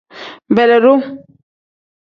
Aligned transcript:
Beelidu. 0.55 0.93